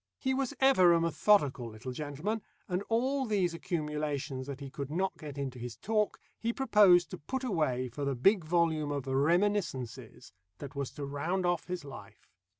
He 0.17 0.33
was 0.33 0.55
ever 0.59 0.93
a 0.93 0.99
methodical 0.99 1.69
little 1.69 1.91
gentleman, 1.91 2.41
and 2.67 2.81
all 2.89 3.23
these 3.27 3.53
accumulations 3.53 4.47
that 4.47 4.59
he 4.59 4.71
could 4.71 4.89
not 4.89 5.15
get 5.15 5.37
into 5.37 5.59
his 5.59 5.75
talk, 5.77 6.19
he 6.39 6.51
proposed 6.51 7.11
to 7.11 7.19
put 7.19 7.43
away 7.43 7.87
for 7.87 8.03
the 8.03 8.15
big 8.15 8.43
volume 8.43 8.91
of 8.91 9.05
"Reminiscences" 9.05 10.33
that 10.57 10.73
was 10.73 10.89
to 10.93 11.05
round 11.05 11.45
off 11.45 11.67
his 11.67 11.85
life. 11.85 12.27